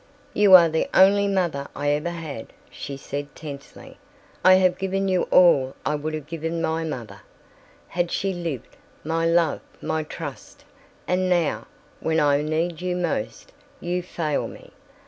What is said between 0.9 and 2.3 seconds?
only mother I ever